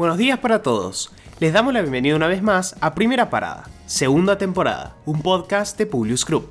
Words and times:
Buenos 0.00 0.16
días 0.16 0.38
para 0.38 0.62
todos. 0.62 1.10
Les 1.40 1.52
damos 1.52 1.74
la 1.74 1.82
bienvenida 1.82 2.16
una 2.16 2.26
vez 2.26 2.42
más 2.42 2.74
a 2.80 2.94
Primera 2.94 3.28
Parada, 3.28 3.68
segunda 3.84 4.38
temporada, 4.38 4.96
un 5.04 5.20
podcast 5.20 5.76
de 5.76 5.84
Publius 5.84 6.24
Group. 6.24 6.48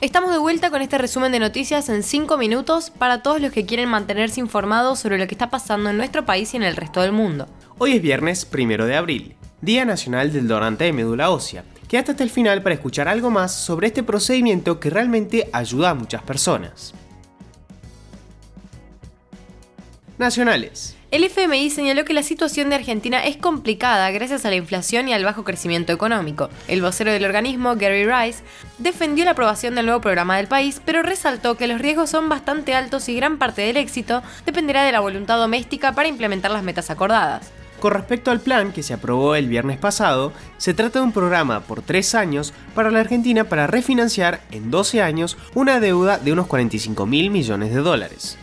Estamos 0.00 0.32
de 0.32 0.38
vuelta 0.38 0.68
con 0.68 0.82
este 0.82 0.98
resumen 0.98 1.30
de 1.30 1.38
noticias 1.38 1.88
en 1.88 2.02
5 2.02 2.36
minutos 2.36 2.90
para 2.90 3.22
todos 3.22 3.40
los 3.40 3.52
que 3.52 3.64
quieren 3.64 3.88
mantenerse 3.88 4.40
informados 4.40 4.98
sobre 4.98 5.18
lo 5.18 5.28
que 5.28 5.36
está 5.36 5.50
pasando 5.50 5.88
en 5.88 5.98
nuestro 5.98 6.26
país 6.26 6.52
y 6.52 6.56
en 6.56 6.64
el 6.64 6.74
resto 6.74 7.00
del 7.00 7.12
mundo. 7.12 7.46
Hoy 7.78 7.92
es 7.92 8.02
viernes 8.02 8.44
primero 8.44 8.86
de 8.86 8.96
abril, 8.96 9.36
Día 9.60 9.84
Nacional 9.84 10.32
del 10.32 10.48
Donante 10.48 10.82
de 10.82 10.92
Médula 10.92 11.30
Ósea. 11.30 11.62
Quédate 11.86 12.10
hasta 12.10 12.24
el 12.24 12.30
final 12.30 12.60
para 12.64 12.74
escuchar 12.74 13.06
algo 13.06 13.30
más 13.30 13.54
sobre 13.54 13.86
este 13.86 14.02
procedimiento 14.02 14.80
que 14.80 14.90
realmente 14.90 15.48
ayuda 15.52 15.90
a 15.90 15.94
muchas 15.94 16.24
personas. 16.24 16.92
Nacionales. 20.18 20.96
El 21.10 21.24
FMI 21.24 21.70
señaló 21.70 22.04
que 22.04 22.12
la 22.12 22.22
situación 22.22 22.68
de 22.68 22.74
Argentina 22.74 23.24
es 23.24 23.38
complicada 23.38 24.10
gracias 24.10 24.44
a 24.44 24.50
la 24.50 24.56
inflación 24.56 25.08
y 25.08 25.14
al 25.14 25.24
bajo 25.24 25.42
crecimiento 25.42 25.92
económico. 25.92 26.50
El 26.66 26.82
vocero 26.82 27.10
del 27.10 27.24
organismo, 27.24 27.76
Gary 27.76 28.04
Rice, 28.04 28.42
defendió 28.76 29.24
la 29.24 29.30
aprobación 29.30 29.74
del 29.74 29.86
nuevo 29.86 30.02
programa 30.02 30.36
del 30.36 30.48
país, 30.48 30.82
pero 30.84 31.02
resaltó 31.02 31.56
que 31.56 31.66
los 31.66 31.80
riesgos 31.80 32.10
son 32.10 32.28
bastante 32.28 32.74
altos 32.74 33.08
y 33.08 33.16
gran 33.16 33.38
parte 33.38 33.62
del 33.62 33.78
éxito 33.78 34.22
dependerá 34.44 34.84
de 34.84 34.92
la 34.92 35.00
voluntad 35.00 35.38
doméstica 35.38 35.94
para 35.94 36.08
implementar 36.08 36.50
las 36.50 36.62
metas 36.62 36.90
acordadas. 36.90 37.50
Con 37.80 37.92
respecto 37.92 38.32
al 38.32 38.40
plan 38.40 38.72
que 38.72 38.82
se 38.82 38.92
aprobó 38.92 39.36
el 39.36 39.48
viernes 39.48 39.78
pasado, 39.78 40.32
se 40.56 40.74
trata 40.74 40.98
de 40.98 41.04
un 41.04 41.12
programa 41.12 41.60
por 41.60 41.80
tres 41.80 42.14
años 42.16 42.52
para 42.74 42.90
la 42.90 43.00
Argentina 43.00 43.44
para 43.44 43.68
refinanciar 43.68 44.40
en 44.50 44.70
12 44.70 45.00
años 45.00 45.38
una 45.54 45.78
deuda 45.78 46.18
de 46.18 46.32
unos 46.32 46.48
45 46.48 47.06
mil 47.06 47.30
millones 47.30 47.72
de 47.72 47.80
dólares. 47.80 48.36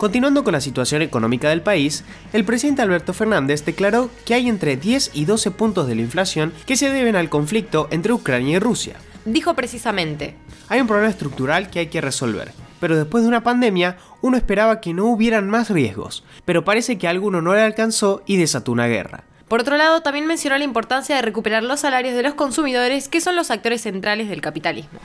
Continuando 0.00 0.44
con 0.44 0.54
la 0.54 0.62
situación 0.62 1.02
económica 1.02 1.50
del 1.50 1.60
país, 1.60 2.04
el 2.32 2.46
presidente 2.46 2.80
Alberto 2.80 3.12
Fernández 3.12 3.66
declaró 3.66 4.08
que 4.24 4.32
hay 4.32 4.48
entre 4.48 4.78
10 4.78 5.10
y 5.12 5.26
12 5.26 5.50
puntos 5.50 5.86
de 5.86 5.94
la 5.94 6.00
inflación 6.00 6.54
que 6.64 6.78
se 6.78 6.88
deben 6.88 7.16
al 7.16 7.28
conflicto 7.28 7.86
entre 7.90 8.14
Ucrania 8.14 8.56
y 8.56 8.58
Rusia. 8.58 8.96
Dijo 9.26 9.52
precisamente, 9.52 10.36
hay 10.70 10.80
un 10.80 10.86
problema 10.86 11.10
estructural 11.10 11.68
que 11.68 11.80
hay 11.80 11.88
que 11.88 12.00
resolver, 12.00 12.52
pero 12.80 12.96
después 12.96 13.24
de 13.24 13.28
una 13.28 13.42
pandemia 13.42 13.98
uno 14.22 14.38
esperaba 14.38 14.80
que 14.80 14.94
no 14.94 15.04
hubieran 15.04 15.50
más 15.50 15.68
riesgos, 15.68 16.24
pero 16.46 16.64
parece 16.64 16.96
que 16.96 17.06
a 17.06 17.10
alguno 17.10 17.42
no 17.42 17.54
le 17.54 17.60
alcanzó 17.60 18.22
y 18.24 18.38
desató 18.38 18.72
una 18.72 18.86
guerra. 18.86 19.24
Por 19.48 19.60
otro 19.60 19.76
lado, 19.76 20.00
también 20.00 20.26
mencionó 20.26 20.56
la 20.56 20.64
importancia 20.64 21.16
de 21.16 21.20
recuperar 21.20 21.62
los 21.62 21.80
salarios 21.80 22.14
de 22.14 22.22
los 22.22 22.32
consumidores, 22.32 23.10
que 23.10 23.20
son 23.20 23.36
los 23.36 23.50
actores 23.50 23.82
centrales 23.82 24.30
del 24.30 24.40
capitalismo. 24.40 25.00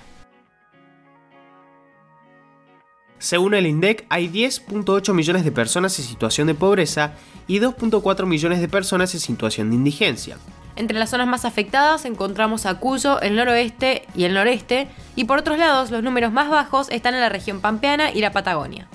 Según 3.26 3.56
el 3.56 3.66
INDEC, 3.66 4.06
hay 4.09 4.30
10.8 4.30 5.12
millones 5.12 5.44
de 5.44 5.52
personas 5.52 5.98
en 5.98 6.06
situación 6.06 6.45
de 6.45 6.54
pobreza 6.54 7.14
y 7.48 7.59
2.4 7.59 8.28
millones 8.28 8.62
de 8.62 8.68
personas 8.68 9.16
en 9.16 9.20
situación 9.20 9.72
de 9.72 9.78
indigencia. 9.78 10.38
Entre 10.76 11.00
las 11.00 11.09
zonas 11.09 11.26
más 11.26 11.44
afectadas 11.44 12.06
encontramos 12.06 12.68
a 12.68 12.80
Cuyo, 12.80 13.20
el 13.22 13.36
noroeste 13.36 14.03
y 14.14 14.26
el 14.26 14.36
noreste, 14.36 14.90
y 15.16 15.23
por 15.23 15.40
otros 15.40 15.58
lados 15.58 15.90
los 15.90 16.03
números 16.03 16.31
más 16.34 16.52
bajos 16.52 16.88
están 16.92 17.16
en 17.16 17.22
la 17.22 17.30
región 17.30 17.62
pampeana 17.62 18.12
y 18.12 18.22
la 18.22 18.31
Patagonia. 18.31 18.88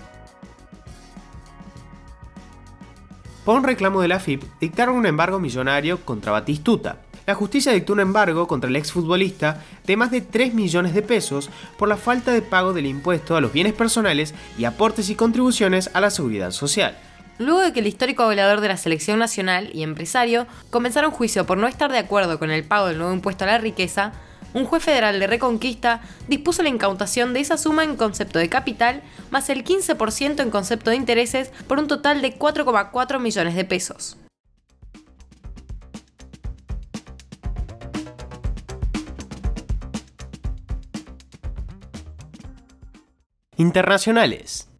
Por 3.44 3.56
un 3.56 3.64
reclamo 3.64 4.00
de 4.00 4.06
la 4.06 4.20
FIP, 4.20 4.44
dictaron 4.60 4.94
un 4.94 5.06
embargo 5.06 5.40
millonario 5.40 6.04
contra 6.04 6.30
Batistuta, 6.30 7.00
la 7.30 7.36
justicia 7.36 7.70
dictó 7.70 7.92
un 7.92 8.00
embargo 8.00 8.48
contra 8.48 8.68
el 8.68 8.74
exfutbolista 8.74 9.62
de 9.86 9.96
más 9.96 10.10
de 10.10 10.20
3 10.20 10.52
millones 10.52 10.94
de 10.94 11.02
pesos 11.02 11.48
por 11.78 11.88
la 11.88 11.96
falta 11.96 12.32
de 12.32 12.42
pago 12.42 12.72
del 12.72 12.86
impuesto 12.86 13.36
a 13.36 13.40
los 13.40 13.52
bienes 13.52 13.72
personales 13.72 14.34
y 14.58 14.64
aportes 14.64 15.10
y 15.10 15.14
contribuciones 15.14 15.90
a 15.94 16.00
la 16.00 16.10
seguridad 16.10 16.50
social. 16.50 16.98
Luego 17.38 17.60
de 17.60 17.72
que 17.72 17.78
el 17.78 17.86
histórico 17.86 18.24
goleador 18.24 18.60
de 18.60 18.66
la 18.66 18.76
selección 18.76 19.20
nacional 19.20 19.70
y 19.72 19.84
empresario 19.84 20.48
comenzara 20.70 21.06
un 21.06 21.14
juicio 21.14 21.46
por 21.46 21.56
no 21.56 21.68
estar 21.68 21.92
de 21.92 21.98
acuerdo 21.98 22.40
con 22.40 22.50
el 22.50 22.64
pago 22.64 22.88
del 22.88 22.98
nuevo 22.98 23.14
impuesto 23.14 23.44
a 23.44 23.46
la 23.46 23.58
riqueza, 23.58 24.12
un 24.52 24.64
juez 24.64 24.82
federal 24.82 25.20
de 25.20 25.28
Reconquista 25.28 26.00
dispuso 26.26 26.64
la 26.64 26.68
incautación 26.68 27.32
de 27.32 27.38
esa 27.38 27.58
suma 27.58 27.84
en 27.84 27.94
concepto 27.94 28.40
de 28.40 28.48
capital 28.48 29.02
más 29.30 29.48
el 29.50 29.62
15% 29.62 30.42
en 30.42 30.50
concepto 30.50 30.90
de 30.90 30.96
intereses 30.96 31.52
por 31.68 31.78
un 31.78 31.86
total 31.86 32.22
de 32.22 32.36
4,4 32.36 33.20
millones 33.20 33.54
de 33.54 33.64
pesos. 33.64 34.16
Internacionales. 43.60 44.70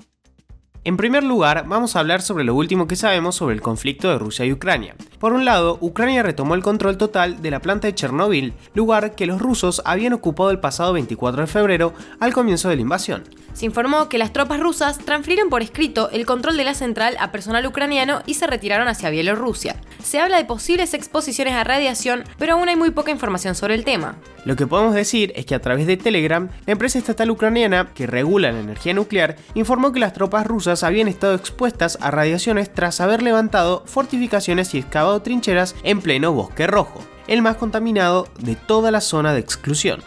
En 0.84 0.96
primer 0.96 1.22
lugar, 1.22 1.66
vamos 1.68 1.94
a 1.94 2.00
hablar 2.00 2.22
sobre 2.22 2.44
lo 2.44 2.54
último 2.54 2.86
que 2.86 2.96
sabemos 2.96 3.36
sobre 3.36 3.54
el 3.54 3.60
conflicto 3.60 4.08
de 4.08 4.18
Rusia 4.18 4.46
y 4.46 4.54
Ucrania. 4.54 4.96
Por 5.18 5.34
un 5.34 5.44
lado, 5.44 5.76
Ucrania 5.82 6.22
retomó 6.22 6.54
el 6.54 6.62
control 6.62 6.96
total 6.96 7.42
de 7.42 7.50
la 7.50 7.60
planta 7.60 7.88
de 7.88 7.94
Chernobyl, 7.94 8.54
lugar 8.72 9.14
que 9.14 9.26
los 9.26 9.38
rusos 9.38 9.82
habían 9.84 10.14
ocupado 10.14 10.50
el 10.50 10.60
pasado 10.60 10.94
24 10.94 11.42
de 11.42 11.46
febrero 11.46 11.92
al 12.20 12.32
comienzo 12.32 12.70
de 12.70 12.76
la 12.76 12.80
invasión. 12.80 13.24
Se 13.52 13.66
informó 13.66 14.08
que 14.08 14.16
las 14.16 14.32
tropas 14.32 14.60
rusas 14.60 14.97
transfirieron 14.97 15.50
por 15.50 15.60
escrito 15.60 16.08
el 16.08 16.24
control 16.24 16.56
de 16.56 16.64
la 16.64 16.72
central 16.72 17.18
a 17.20 17.30
personal 17.32 17.66
ucraniano 17.66 18.22
y 18.24 18.32
se 18.32 18.47
retiraron 18.47 18.88
hacia 18.88 19.10
Bielorrusia. 19.10 19.76
Se 20.03 20.19
habla 20.21 20.38
de 20.38 20.44
posibles 20.44 20.94
exposiciones 20.94 21.55
a 21.55 21.65
radiación, 21.65 22.25
pero 22.38 22.55
aún 22.55 22.69
hay 22.69 22.77
muy 22.77 22.91
poca 22.91 23.11
información 23.11 23.55
sobre 23.55 23.75
el 23.75 23.84
tema. 23.84 24.16
Lo 24.44 24.56
que 24.56 24.66
podemos 24.66 24.94
decir 24.94 25.33
es 25.37 25.47
que 25.47 25.55
a 25.55 25.61
través 25.61 25.87
de 25.87 25.97
Telegram, 25.97 26.49
la 26.66 26.72
empresa 26.72 26.99
estatal 26.99 27.31
ucraniana 27.31 27.93
que 27.94 28.06
regula 28.06 28.53
la 28.53 28.60
energía 28.60 28.94
nuclear 28.94 29.37
informó 29.55 29.93
que 29.93 30.00
las 30.00 30.12
tropas 30.12 30.47
rusas 30.47 30.83
habían 30.83 31.09
estado 31.09 31.34
expuestas 31.34 31.99
a 32.00 32.10
radiaciones 32.10 32.72
tras 32.72 33.00
haber 33.00 33.22
levantado 33.22 33.84
fortificaciones 33.87 34.75
y 34.75 34.78
excavado 34.78 35.21
trincheras 35.22 35.75
en 35.83 36.00
pleno 36.00 36.33
bosque 36.33 36.66
rojo, 36.66 37.00
el 37.27 37.43
más 37.43 37.56
contaminado 37.56 38.28
de 38.39 38.56
toda 38.56 38.91
la 38.91 39.00
zona 39.00 39.34
de 39.34 39.41
exclusión. 39.41 40.03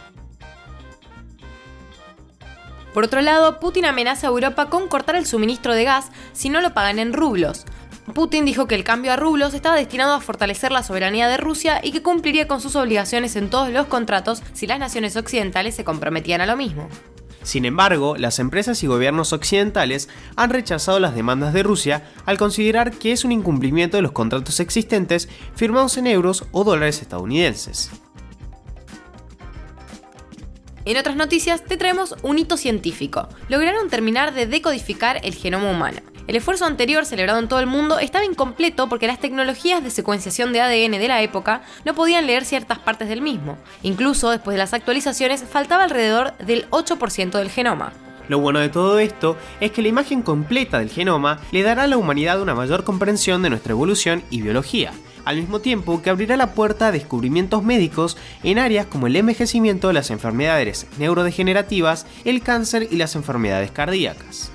Por 2.94 3.06
otro 3.06 3.22
lado, 3.22 3.60
Putin 3.60 3.86
amenaza 3.86 4.28
a 4.28 4.30
Europa 4.30 4.70
con 4.70 4.88
cortar 4.88 5.16
el 5.16 5.26
suministro 5.26 5.74
de 5.74 5.84
gas 5.84 6.12
si 6.32 6.50
no 6.50 6.62
lo 6.62 6.76
pagan 6.76 7.00
en 7.00 7.14
rublos. 7.14 7.66
Putin 8.12 8.44
dijo 8.44 8.68
que 8.68 8.76
el 8.76 8.84
cambio 8.84 9.14
a 9.14 9.16
rublos 9.16 9.54
estaba 9.54 9.78
destinado 9.78 10.14
a 10.14 10.22
fortalecer 10.22 10.72
la 10.72 10.84
soberanía 10.84 11.30
de 11.30 11.38
Rusia 11.38 11.80
y 11.82 11.92
que 11.92 12.02
cumpliría 12.02 12.48
con 12.48 12.60
sus 12.60 12.76
obligaciones 12.76 13.36
en 13.38 13.50
todos 13.50 13.70
los 13.70 13.88
contratos 13.88 14.44
si 14.54 14.68
las 14.68 14.80
naciones 14.80 15.16
occidentales 15.16 15.76
se 15.76 15.86
comprometían 15.86 16.42
a 16.42 16.46
lo 16.46 16.58
mismo. 16.58 16.90
Sin 17.44 17.66
embargo, 17.66 18.16
las 18.18 18.40
empresas 18.40 18.84
y 18.84 18.88
gobiernos 18.88 19.34
occidentales 19.34 20.10
han 20.36 20.50
rechazado 20.50 21.00
las 21.00 21.16
demandas 21.16 21.54
de 21.54 21.64
Rusia 21.64 22.10
al 22.26 22.38
considerar 22.38 22.92
que 22.92 23.12
es 23.12 23.26
un 23.26 23.32
incumplimiento 23.32 23.98
de 23.98 24.04
los 24.04 24.14
contratos 24.14 24.60
existentes 24.60 25.30
firmados 25.56 25.98
en 25.98 26.08
euros 26.08 26.46
o 26.52 26.64
dólares 26.64 27.02
estadounidenses. 27.02 27.92
En 30.86 30.98
otras 30.98 31.16
noticias 31.16 31.64
te 31.64 31.78
traemos 31.78 32.16
un 32.24 32.40
hito 32.40 32.58
científico. 32.58 33.30
Lograron 33.48 33.90
terminar 33.90 34.34
de 34.34 34.48
decodificar 34.48 35.22
el 35.24 35.34
genoma 35.34 35.72
humano. 35.72 36.02
El 36.26 36.38
esfuerzo 36.38 36.64
anterior, 36.64 37.06
celebrado 37.06 37.40
en 37.40 37.50
todo 37.50 37.60
el 37.60 37.68
mundo, 37.68 38.00
estaba 38.00 38.24
incompleto 38.24 38.88
porque 38.88 39.08
las 39.08 39.20
tecnologías 39.20 39.84
de 39.84 39.90
secuenciación 39.90 40.54
de 40.54 40.62
ADN 40.62 40.92
de 40.92 41.08
la 41.10 41.22
época 41.22 41.64
no 41.84 41.94
podían 41.96 42.28
leer 42.28 42.46
ciertas 42.46 42.80
partes 42.80 43.10
del 43.10 43.22
mismo. 43.22 43.58
Incluso 43.82 44.30
después 44.30 44.54
de 44.54 44.60
las 44.60 44.74
actualizaciones 44.74 45.44
faltaba 45.44 45.84
alrededor 45.84 46.38
del 46.38 46.70
8% 46.70 47.32
del 47.32 47.50
genoma. 47.50 47.92
Lo 48.30 48.40
bueno 48.40 48.60
de 48.60 48.70
todo 48.70 49.00
esto 49.00 49.36
es 49.60 49.72
que 49.72 49.82
la 49.82 49.90
imagen 49.90 50.22
completa 50.22 50.80
del 50.80 50.90
genoma 50.90 51.42
le 51.52 51.62
dará 51.62 51.84
a 51.84 51.88
la 51.88 51.98
humanidad 51.98 52.42
una 52.42 52.56
mayor 52.56 52.86
comprensión 52.86 53.42
de 53.42 53.50
nuestra 53.50 53.74
evolución 53.74 54.24
y 54.30 54.42
biología, 54.42 54.94
al 55.26 55.36
mismo 55.36 55.60
tiempo 55.60 56.02
que 56.02 56.10
abrirá 56.10 56.38
la 56.38 56.54
puerta 56.54 56.88
a 56.88 56.92
descubrimientos 56.94 57.64
médicos 57.64 58.16
en 58.44 58.60
áreas 58.60 58.86
como 58.86 59.08
el 59.08 59.18
envejecimiento, 59.18 59.92
las 59.92 60.10
enfermedades 60.10 60.88
neurodegenerativas, 61.00 62.06
el 62.24 62.42
cáncer 62.42 62.88
y 62.90 62.96
las 62.96 63.16
enfermedades 63.16 63.72
cardíacas. 63.72 64.53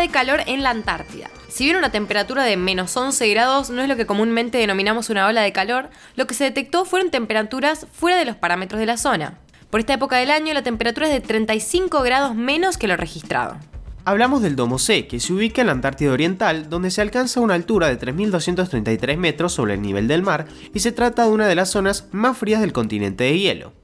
De 0.00 0.08
calor 0.08 0.40
en 0.46 0.62
la 0.62 0.70
Antártida. 0.70 1.30
Si 1.48 1.64
bien 1.64 1.76
una 1.76 1.92
temperatura 1.92 2.44
de 2.44 2.56
menos 2.56 2.96
11 2.96 3.28
grados 3.28 3.70
no 3.70 3.82
es 3.82 3.88
lo 3.88 3.96
que 3.96 4.06
comúnmente 4.06 4.58
denominamos 4.58 5.10
una 5.10 5.26
ola 5.26 5.42
de 5.42 5.52
calor, 5.52 5.90
lo 6.16 6.26
que 6.26 6.34
se 6.34 6.44
detectó 6.44 6.84
fueron 6.84 7.10
temperaturas 7.10 7.86
fuera 7.92 8.18
de 8.18 8.24
los 8.24 8.36
parámetros 8.36 8.80
de 8.80 8.86
la 8.86 8.96
zona. 8.96 9.38
Por 9.70 9.80
esta 9.80 9.94
época 9.94 10.16
del 10.16 10.30
año 10.30 10.54
la 10.54 10.62
temperatura 10.62 11.06
es 11.06 11.12
de 11.12 11.20
35 11.20 12.02
grados 12.02 12.34
menos 12.34 12.76
que 12.76 12.88
lo 12.88 12.96
registrado. 12.96 13.56
Hablamos 14.04 14.42
del 14.42 14.56
Domo 14.56 14.78
C, 14.78 15.06
que 15.06 15.20
se 15.20 15.32
ubica 15.32 15.60
en 15.60 15.66
la 15.66 15.72
Antártida 15.72 16.12
Oriental, 16.12 16.70
donde 16.70 16.90
se 16.90 17.02
alcanza 17.02 17.40
una 17.40 17.54
altura 17.54 17.88
de 17.88 17.98
3.233 17.98 19.16
metros 19.18 19.52
sobre 19.52 19.74
el 19.74 19.82
nivel 19.82 20.08
del 20.08 20.22
mar 20.22 20.46
y 20.74 20.80
se 20.80 20.90
trata 20.90 21.24
de 21.24 21.30
una 21.30 21.46
de 21.46 21.54
las 21.54 21.70
zonas 21.70 22.08
más 22.10 22.36
frías 22.38 22.60
del 22.60 22.72
continente 22.72 23.24
de 23.24 23.38
hielo. 23.38 23.79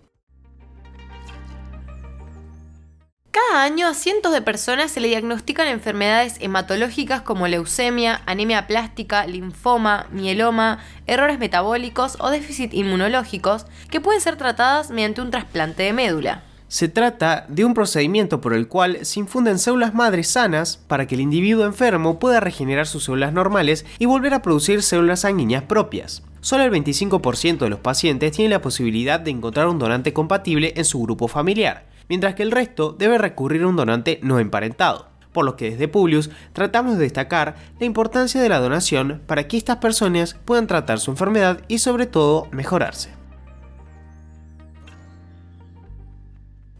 Año 3.57 3.89
a 3.89 3.95
cientos 3.95 4.35
de 4.35 4.43
personas 4.43 4.91
se 4.91 5.01
le 5.01 5.09
diagnostican 5.09 5.67
enfermedades 5.67 6.37
hematológicas 6.41 7.23
como 7.23 7.49
leucemia, 7.49 8.21
anemia 8.27 8.67
plástica, 8.67 9.27
linfoma, 9.27 10.09
mieloma, 10.13 10.81
errores 11.07 11.39
metabólicos 11.39 12.19
o 12.21 12.29
déficit 12.29 12.75
inmunológicos 12.75 13.65
que 13.91 14.03
pueden 14.03 14.21
ser 14.21 14.37
tratadas 14.37 14.91
mediante 14.91 15.23
un 15.23 15.31
trasplante 15.31 15.85
de 15.85 15.95
médula. 15.95 16.43
Se 16.69 16.89
trata 16.89 17.47
de 17.49 17.65
un 17.65 17.73
procedimiento 17.73 18.43
por 18.43 18.53
el 18.53 18.69
cual 18.69 19.07
se 19.07 19.21
infunden 19.21 19.59
células 19.59 19.95
madres 19.95 20.29
sanas 20.29 20.77
para 20.87 21.07
que 21.07 21.15
el 21.15 21.23
individuo 21.23 21.65
enfermo 21.65 22.19
pueda 22.19 22.41
regenerar 22.41 22.87
sus 22.87 23.05
células 23.05 23.33
normales 23.33 23.87
y 23.99 24.05
volver 24.05 24.35
a 24.35 24.43
producir 24.43 24.83
células 24.83 25.21
sanguíneas 25.21 25.63
propias. 25.63 26.23
Solo 26.43 26.65
el 26.65 26.71
25% 26.71 27.59
de 27.59 27.71
los 27.71 27.81
pacientes 27.81 28.33
tiene 28.33 28.51
la 28.51 28.61
posibilidad 28.61 29.19
de 29.19 29.31
encontrar 29.31 29.67
un 29.67 29.79
donante 29.79 30.13
compatible 30.13 30.75
en 30.77 30.85
su 30.85 31.01
grupo 31.01 31.27
familiar, 31.27 31.87
mientras 32.09 32.35
que 32.35 32.43
el 32.43 32.53
resto 32.53 32.93
debe 32.93 33.19
recurrir 33.19 33.63
a 33.63 33.69
un 33.69 33.77
donante 33.77 34.21
no 34.23 34.39
emparentado 34.39 35.17
por 35.37 35.45
lo 35.45 35.55
que 35.55 35.73
desde 35.73 35.87
Publius 35.87 36.31
tratamos 36.55 36.97
de 36.97 37.03
destacar 37.03 37.57
la 37.79 37.85
importancia 37.85 38.41
de 38.41 38.49
la 38.49 38.59
donación 38.59 39.21
para 39.27 39.47
que 39.47 39.59
estas 39.59 39.77
personas 39.77 40.35
puedan 40.47 40.67
tratar 40.67 40.99
su 40.99 41.11
enfermedad 41.11 41.61
y 41.69 41.77
sobre 41.77 42.07
todo 42.07 42.49
mejorarse. 42.53 43.11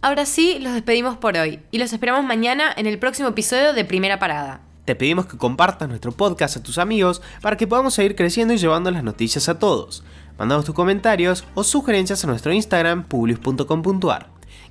Ahora 0.01 0.25
sí, 0.25 0.59
los 0.59 0.73
despedimos 0.73 1.19
por 1.19 1.37
hoy 1.37 1.61
y 1.71 1.77
los 1.77 1.93
esperamos 1.93 2.25
mañana 2.25 2.73
en 2.75 2.87
el 2.87 2.99
próximo 2.99 3.29
episodio 3.29 3.75
de 3.75 3.85
Primera 3.85 4.19
Parada. 4.19 4.63
Te 4.87 4.95
pedimos 4.95 5.27
que 5.27 5.37
compartas 5.37 5.87
nuestro 5.87 6.13
podcast 6.13 6.57
a 6.57 6.63
tus 6.63 6.79
amigos 6.79 7.21
para 7.43 7.59
que 7.59 7.67
podamos 7.67 7.93
seguir 7.93 8.17
creciendo 8.17 8.55
y 8.55 8.57
llevando 8.57 8.91
las 8.91 9.05
noticias 9.05 9.51
a 9.51 9.59
todos. 9.59 10.03
Mandanos 10.39 10.65
tus 10.65 10.75
comentarios 10.75 11.45
o 11.55 11.63
sugerencias 11.63 12.25
a 12.25 12.27
nuestro 12.27 12.55
Instagram 12.55 13.05
publius.com.ar. 13.05 14.36